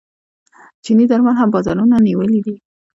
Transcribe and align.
چیني 0.83 1.05
درمل 1.09 1.35
هم 1.39 1.49
بازارونه 1.55 1.95
نیولي 2.05 2.39
دي. 2.45 2.55